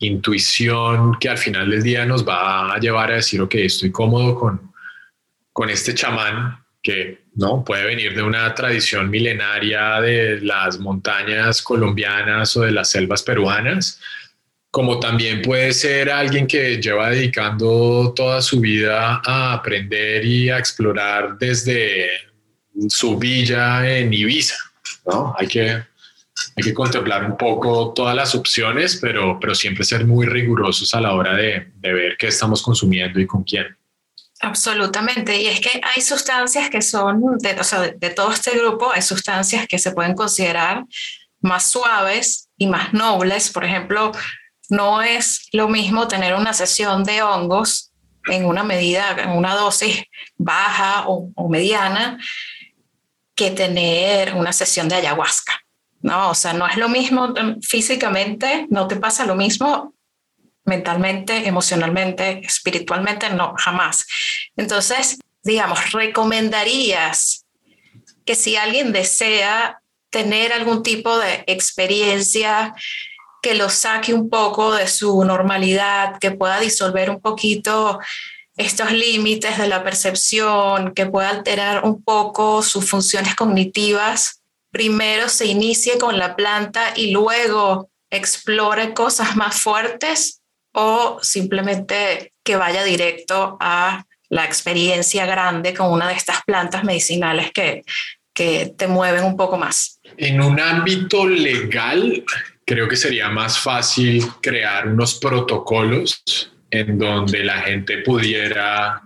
[0.01, 4.35] intuición, que al final del día nos va a llevar a decir, ok, estoy cómodo
[4.35, 4.73] con,
[5.53, 12.57] con este chamán que no puede venir de una tradición milenaria de las montañas colombianas
[12.57, 14.01] o de las selvas peruanas,
[14.71, 20.59] como también puede ser alguien que lleva dedicando toda su vida a aprender y a
[20.59, 22.28] explorar desde
[22.89, 24.57] su villa en Ibiza.
[25.07, 25.35] ¿no?
[25.39, 25.83] Hay que
[26.57, 31.01] hay que contemplar un poco todas las opciones, pero, pero siempre ser muy rigurosos a
[31.01, 33.77] la hora de, ver qué estamos consumiendo y con quién.
[34.41, 39.79] Absolutamente, y es que hay sustancias que son, de, todo este grupo, hay sustancias que
[39.79, 40.85] se pueden considerar
[41.41, 43.51] más suaves y más nobles.
[43.51, 44.13] Por ejemplo,
[44.69, 47.93] no es lo mismo tener una sesión de hongos
[48.27, 50.05] en una medida, en una dosis
[50.37, 52.19] baja o mediana,
[53.39, 55.63] que tener una sesión de ayahuasca.
[56.01, 56.31] ¿no?
[56.31, 59.95] O sea, no es lo mismo físicamente, no te pasa lo mismo
[60.65, 64.07] mentalmente, emocionalmente, espiritualmente, no, jamás.
[64.57, 67.47] Entonces, digamos, recomendarías
[68.27, 72.75] que si alguien desea tener algún tipo de experiencia
[73.41, 78.01] que lo saque un poco de su normalidad, que pueda disolver un poquito
[78.59, 85.47] estos límites de la percepción, que pueda alterar un poco sus funciones cognitivas, primero se
[85.47, 90.43] inicie con la planta y luego explore cosas más fuertes,
[90.75, 97.53] o simplemente que vaya directo a la experiencia grande con una de estas plantas medicinales
[97.53, 97.83] que,
[98.35, 100.01] que te mueven un poco más.
[100.17, 102.25] En un ámbito legal,
[102.67, 106.23] creo que sería más fácil crear unos protocolos
[106.71, 109.03] en donde la gente pudiera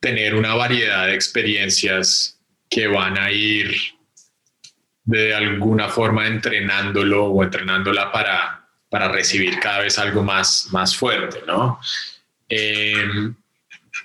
[0.00, 3.74] tener una variedad de experiencias que van a ir
[5.04, 8.64] de alguna forma entrenándolo o entrenándola para
[8.94, 11.80] para recibir cada vez algo más, más fuerte, ¿no?
[12.48, 13.34] Em,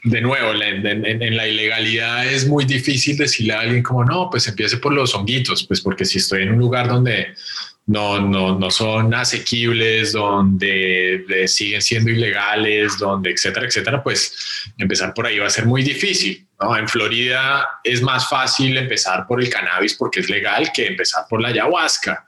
[0.03, 4.77] de nuevo, en, la ilegalidad es muy difícil decirle a alguien como, no, pues empiece
[4.77, 7.35] por los honguitos, pues porque si estoy en un lugar donde
[7.89, 15.25] no, no, no son asequibles, donde siguen siendo ilegales, donde etcétera, etcétera, pues empezar por
[15.25, 16.47] ahí va a ser muy difícil.
[16.61, 16.77] ¿no?
[16.77, 21.41] En Florida es más fácil empezar por el cannabis porque es legal que empezar por
[21.41, 22.27] la ayahuasca.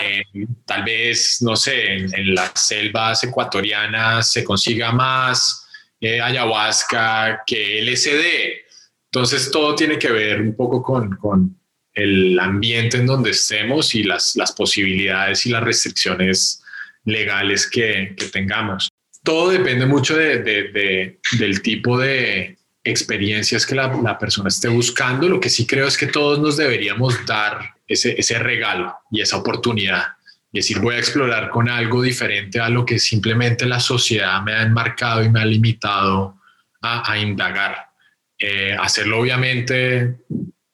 [0.00, 0.22] Eh,
[0.64, 5.66] tal vez, no sé, en, las selvas ecuatorianas se consiga más
[6.00, 8.60] eh, ayahuasca que LSD.
[9.06, 11.59] Entonces todo tiene que ver un poco con, con
[11.94, 16.62] el ambiente en donde estemos y las, las posibilidades y las restricciones
[17.04, 18.88] legales que, tengamos.
[19.22, 25.28] Todo depende mucho de, de, del tipo de experiencias que la, la, persona esté buscando.
[25.28, 29.36] Lo que sí creo es que todos nos deberíamos dar ese, ese regalo y esa
[29.36, 30.04] oportunidad.
[30.52, 34.52] Y decir, voy a explorar con algo diferente a lo que simplemente la sociedad me
[34.52, 36.40] ha enmarcado y me ha limitado
[36.80, 37.90] a, a indagar.
[38.38, 40.16] Eh, hacerlo obviamente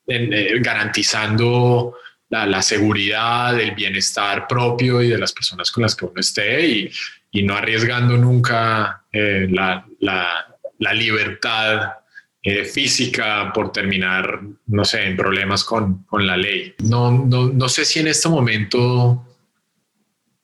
[0.06, 1.96] eh, garantizando
[2.28, 6.90] la, seguridad, el bienestar propio y de las personas con las que uno esté y,
[7.30, 11.92] y no arriesgando nunca eh, la, la, libertad
[12.42, 16.74] eh, física por terminar, no sé, en problemas con, con la ley.
[16.84, 19.24] No, no, no sé si en este momento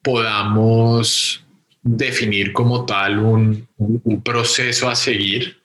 [0.03, 1.45] podamos
[1.83, 5.62] definir como tal un, un proceso a seguir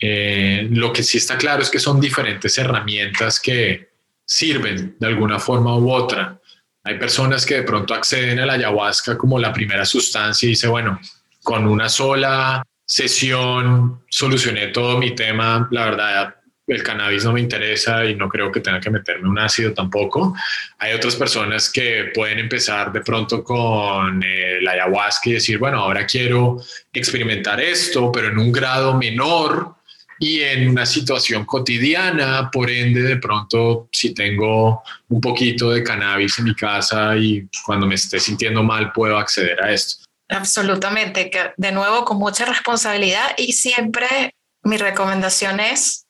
[0.00, 3.88] eh, lo que sí está claro es que son diferentes herramientas que
[4.24, 6.38] sirven de alguna forma u otra.
[6.84, 10.68] Hay personas que de pronto acceden a la ayahuasca como la primera sustancia y dice,
[10.68, 11.00] bueno,
[11.42, 15.68] con una sola sesión solucioné todo mi tema.
[15.70, 16.34] La verdad,
[16.66, 20.34] el cannabis no me interesa y no creo que tenga que meterme un ácido tampoco.
[20.78, 25.78] Hay otras personas que pueden empezar de pronto con eh, la ayahuasca y decir, bueno,
[25.78, 29.77] ahora quiero experimentar esto, pero en un grado menor
[30.18, 36.38] y en una situación cotidiana, por ende, de pronto, si tengo un poquito de cannabis
[36.38, 40.04] en mi casa y cuando me esté sintiendo mal, puedo acceder a esto.
[40.28, 46.06] Absolutamente, que de nuevo con mucha responsabilidad y siempre mi recomendación es,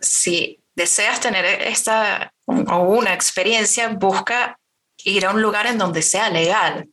[0.00, 4.58] si deseas tener esta o una experiencia, busca
[5.04, 6.88] ir a un lugar en donde sea legal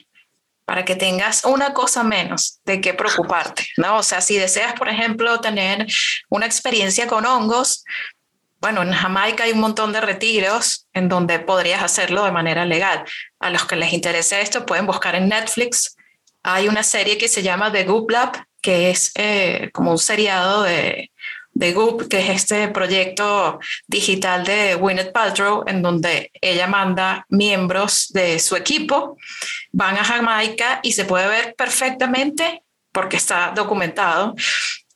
[0.70, 3.97] para que tengas una cosa menos de qué preocuparte, ¿no?
[3.97, 5.88] O sea, si deseas, por ejemplo, tener
[6.30, 7.84] una experiencia con hongos,
[8.61, 13.03] bueno, en Jamaica hay un montón de retiros en donde podrías hacerlo de manera legal.
[13.39, 15.97] A los que les interese esto, pueden buscar en Netflix.
[16.43, 20.61] Hay una serie que se llama The Goop Lab, que es eh, como un seriado
[20.61, 21.09] de,
[21.53, 28.07] de Goop, que es este proyecto digital de Gwyneth Paltrow, en donde ella manda miembros
[28.09, 29.17] de su equipo,
[29.71, 34.35] van a Jamaica y se puede ver perfectamente, porque está documentado,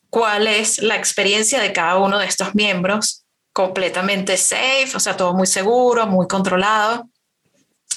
[0.09, 5.33] cuál es la experiencia de cada uno de estos miembros, completamente safe, o sea, todo
[5.33, 7.09] muy seguro, muy controlado.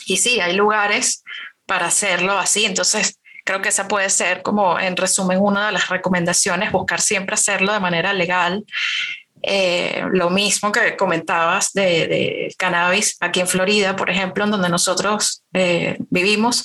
[0.06, 1.22] Y sí, hay lugares
[1.66, 5.88] para hacerlo así, entonces Creo que esa puede ser como, en resumen, una de las
[5.88, 8.64] recomendaciones, buscar siempre hacerlo de manera legal.
[9.40, 15.44] Eh, lo mismo que comentabas de, cannabis aquí en Florida, por ejemplo, en donde nosotros
[15.52, 16.64] eh, vivimos.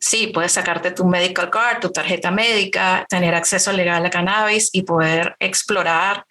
[0.00, 4.84] Sí, puedes sacarte tu medical card, tu tarjeta médica, tener acceso legal a cannabis y
[4.84, 6.24] poder explorar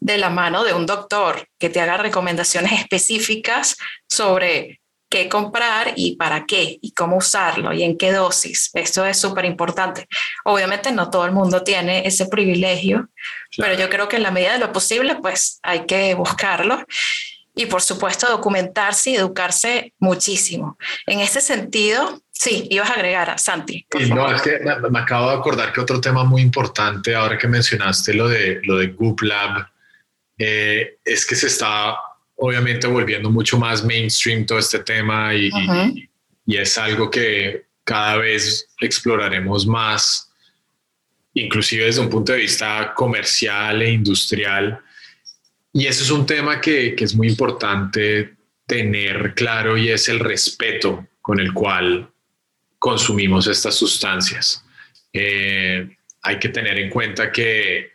[0.00, 4.82] de la mano de un doctor que te haga recomendaciones específicas sobre
[5.14, 8.72] qué comprar y para qué y cómo usarlo y en qué dosis.
[8.74, 10.08] Esto es súper importante.
[10.44, 13.08] Obviamente no todo el mundo tiene ese privilegio,
[13.56, 16.84] pero yo creo que en la medida de lo posible, pues hay que buscarlo
[17.54, 20.76] y por supuesto documentarse y educarse muchísimo.
[21.06, 23.86] En ese sentido, sí, ibas a agregar a Santi.
[24.10, 24.58] no, es que
[24.90, 28.78] me, acabo de acordar que otro tema muy importante, ahora que mencionaste lo de, lo
[28.78, 29.68] de Goop Lab,
[30.38, 31.94] eh, es que se está
[32.36, 35.50] obviamente volviendo mucho más mainstream todo este tema y,
[36.46, 40.30] y, es algo que cada vez exploraremos más,
[41.34, 44.80] inclusive desde un punto de vista comercial e industrial.
[45.72, 48.34] Y eso es un tema que, que es muy importante
[48.66, 52.10] tener claro y es el respeto con el cual
[52.78, 54.64] consumimos estas sustancias.
[55.12, 57.92] Eh, hay que tener en cuenta que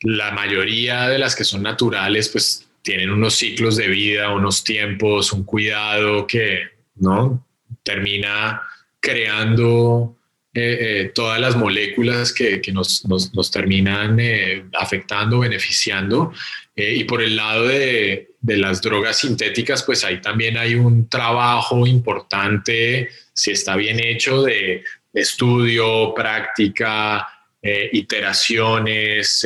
[0.00, 5.32] la mayoría de las que son naturales, pues tienen unos ciclos de vida, unos tiempos,
[5.32, 7.44] un cuidado que no
[7.82, 8.62] termina
[9.00, 10.16] creando
[10.54, 13.02] eh, eh, todas las moléculas que, nos,
[13.50, 16.32] terminan eh, afectando, beneficiando.
[16.76, 21.88] y por el lado de, de, las drogas sintéticas, pues ahí también hay un trabajo
[21.88, 27.26] importante, si está bien hecho, de estudio, práctica,
[27.92, 29.44] iteraciones,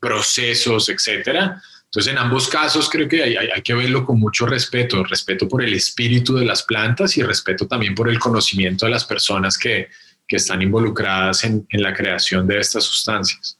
[0.00, 1.60] procesos, etcétera.
[1.90, 5.74] Entonces, en ambos casos creo que hay, que verlo con mucho respeto, respeto por el
[5.74, 9.88] espíritu de las plantas y respeto también por el conocimiento de las personas que,
[10.26, 13.58] que están involucradas en, en la creación de estas sustancias.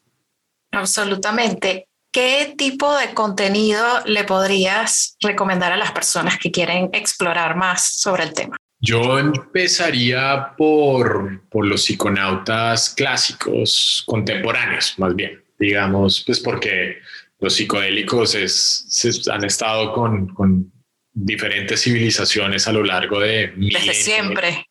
[0.71, 1.89] Absolutamente.
[2.13, 8.23] ¿Qué tipo de contenido le podrías recomendar a las personas que quieren explorar más sobre
[8.23, 8.57] el tema?
[8.81, 16.99] Yo empezaría por, por los psiconautas clásicos, contemporáneos, más bien, digamos, pues porque
[17.41, 20.73] los psicodélicos es, han estado con, con,
[21.13, 23.53] diferentes civilizaciones a lo largo de...
[23.57, 24.65] Desde siempre.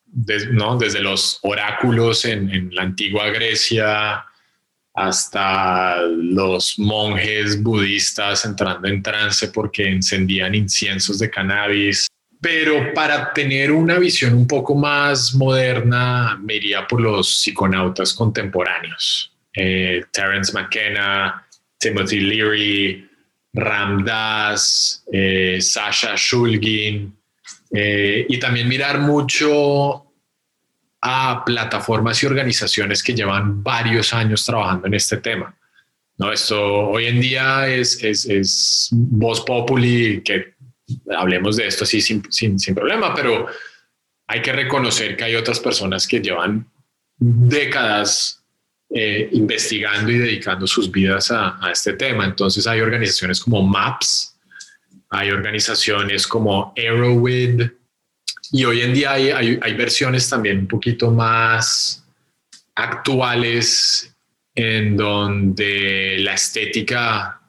[0.52, 0.78] ¿no?
[0.78, 4.24] Desde los oráculos en, en la antigua Grecia
[4.94, 12.08] hasta los monjes budistas entrando en trance porque encendían inciensos de cannabis.
[12.40, 19.32] Pero para tener una visión un poco más moderna, me iría por los psiconautas contemporáneos.
[19.54, 21.46] Eh, Terence McKenna,
[21.80, 23.10] Timothy Leary,
[23.54, 27.16] Ramdas, eh, Sasha Shulgin,
[27.72, 30.06] eh, y también mirar mucho
[31.00, 35.56] a plataformas y organizaciones que llevan varios años trabajando en este tema.
[36.18, 36.30] ¿no?
[36.30, 40.54] Esto hoy en día es, es, es voz populi, que
[41.16, 43.46] hablemos de esto así sin, sin, sin problema, pero
[44.26, 46.70] hay que reconocer que hay otras personas que llevan
[47.18, 48.39] décadas
[48.92, 52.24] eh, investigando y dedicando sus vidas a, este tema.
[52.24, 54.36] Entonces hay organizaciones como MAPS,
[55.10, 57.70] hay organizaciones como Arrowhead
[58.50, 62.04] y hoy en día hay, hay, versiones también un poquito más
[62.74, 64.12] actuales
[64.56, 67.40] en donde la estética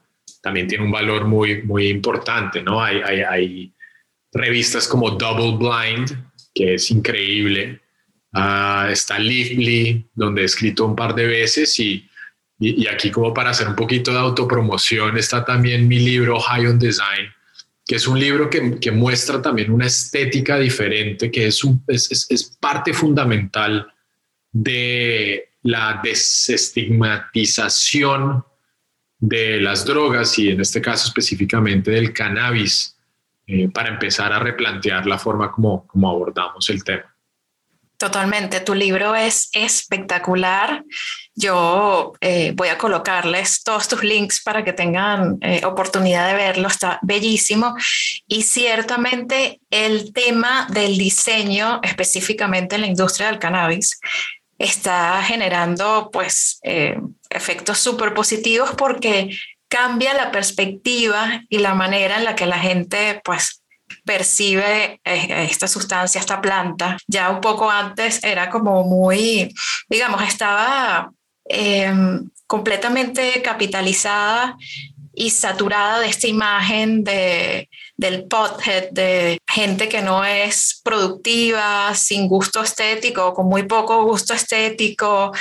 [0.42, 2.80] también tiene un valor muy, muy importante, ¿no?
[2.80, 3.72] Hay, hay, hay
[4.32, 6.24] revistas como Double Blind,
[6.54, 7.80] que es increíble,
[8.34, 12.08] Uh, está Lively, donde he escrito un par de veces y,
[12.58, 16.78] y, aquí como para hacer un poquito de autopromoción está también mi libro High on
[16.78, 17.28] Design,
[17.86, 22.10] que es un libro que, que muestra también una estética diferente, que es, un, es,
[22.10, 23.86] es, es parte fundamental
[24.50, 28.44] de la desestigmatización
[29.18, 32.96] de las drogas y en este caso específicamente del cannabis,
[33.46, 37.11] eh, para empezar a replantear la forma como, como abordamos el tema.
[38.02, 40.82] Totalmente, tu libro es espectacular.
[41.36, 46.66] Yo eh, voy a colocarles todos tus links para que tengan eh, oportunidad de verlo,
[46.66, 47.76] está bellísimo.
[48.26, 54.00] Y ciertamente el tema del diseño, específicamente en la industria del cannabis,
[54.58, 56.98] está generando pues eh,
[57.30, 59.30] efectos súper positivos porque
[59.68, 63.61] cambia la perspectiva y la manera en la que la gente pues
[64.04, 66.96] percibe eh, esta sustancia, esta planta.
[67.06, 69.52] Ya un poco antes era como muy,
[69.88, 71.10] digamos, estaba
[71.44, 74.56] em, completamente capitalizada
[75.14, 82.28] y saturada de esta imagen de, del pothead, de gente que no es productiva, sin
[82.28, 85.32] gusto estético, con muy poco gusto estético,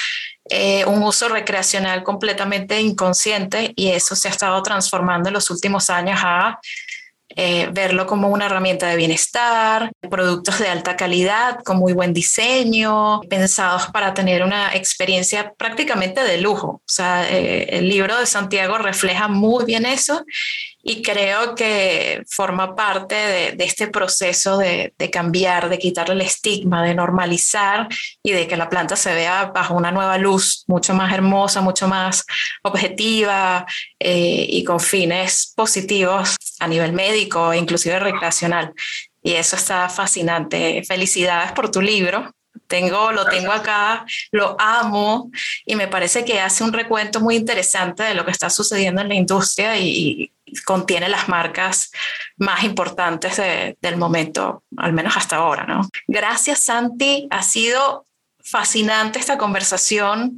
[0.50, 5.90] eh, un uso recreacional completamente inconsciente y eso se ha estado transformando en los últimos
[5.90, 6.60] años a
[7.36, 13.22] eh, verlo como una herramienta de bienestar, productos de alta calidad, con muy buen diseño,
[13.30, 16.68] pensados para tener una experiencia prácticamente de lujo.
[16.68, 20.24] O sea, eh, el libro de Santiago refleja muy bien eso
[20.84, 26.96] y creo que forma parte de, este proceso de, cambiar, de quitarle el estigma, de
[26.96, 27.88] normalizar
[28.24, 31.88] y de que la planta se vea bajo una nueva luz mucho más hermosa, mucho
[31.88, 32.26] más
[32.64, 33.66] objetiva
[34.00, 38.74] eh, y con fines positivos a nivel médico e inclusive recreacional.
[39.24, 40.84] Y eso está fascinante.
[40.84, 42.34] Felicidades por tu libro.
[42.68, 45.30] Tengo, lo tengo acá, lo amo
[45.66, 49.10] y me parece que hace un recuento muy interesante de lo que está sucediendo en
[49.10, 50.32] la industria y,
[50.66, 51.92] contiene las marcas
[52.38, 55.88] más importantes del momento, al menos hasta ahora, ¿no?
[56.08, 57.28] Gracias, Santi.
[57.30, 58.06] Ha sido
[58.44, 60.38] fascinante esta conversación.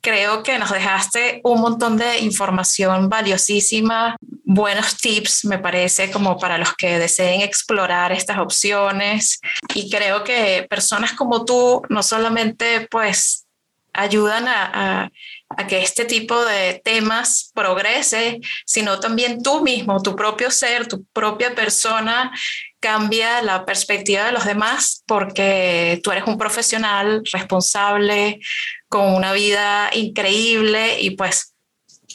[0.00, 6.58] Creo que nos dejaste un montón de información valiosísima, buenos tips, me parece, como para
[6.58, 9.40] los que deseen explorar estas opciones.
[9.74, 13.46] Y creo que personas como tú no solamente pues
[13.92, 15.10] ayudan a,
[15.68, 21.54] que este tipo de temas progrese, sino también tú mismo, tu propio ser, tu propia
[21.54, 22.32] persona
[22.80, 28.40] cambia la perspectiva de los demás porque tú eres un profesional responsable,
[28.88, 31.54] con una vida increíble y pues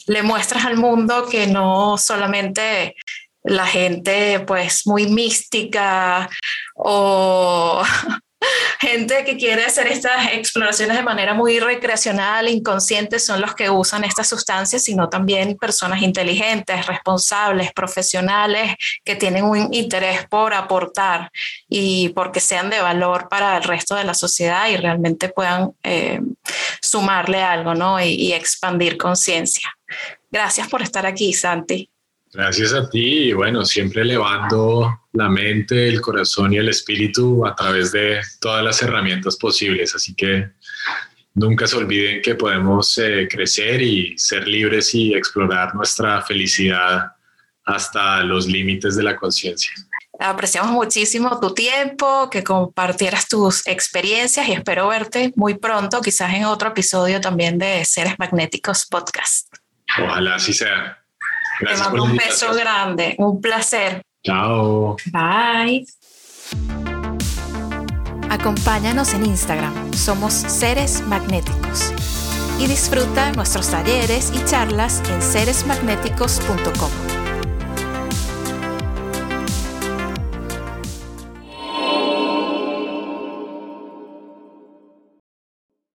[0.08, 2.96] le muestras al mundo que no solamente
[3.44, 6.30] la gente pues muy mística
[6.76, 7.84] o
[8.80, 14.04] gente que quiere hacer estas exploraciones de manera muy recreacional, inconsciente, son los que usan
[14.04, 21.32] estas sustancias, sino también personas inteligentes, responsables, profesionales, que tienen un interés por aportar
[21.68, 26.22] y porque sean de valor para el resto de la sociedad y realmente puedan eh,
[26.82, 28.00] sumarle algo ¿no?
[28.00, 29.70] y, y expandir conciencia.
[30.32, 31.90] Gracias por estar aquí, Santi.
[32.36, 37.56] Gracias a ti y bueno, siempre elevando la mente, el corazón y el espíritu a
[37.56, 39.96] través de todas las herramientas posibles.
[39.96, 40.50] Así que
[41.34, 47.06] nunca se olviden que podemos eh, crecer y ser libres y explorar nuestra felicidad
[47.64, 49.72] hasta los límites de la conciencia.
[50.20, 56.44] Apreciamos muchísimo tu tiempo, que compartieras tus experiencias y espero verte muy pronto, quizás en
[56.44, 59.56] otro episodio también de Seres Magnéticos Podcast.
[60.04, 61.05] Ojalá así sea.
[61.60, 64.02] Te mando un beso grande, un placer.
[64.24, 64.96] Chao.
[65.12, 65.86] Bye.
[68.30, 71.94] Acompáñanos en Instagram, somos Seres Magnéticos.
[72.60, 77.15] Y disfruta nuestros talleres y charlas en seresmagnéticos.com.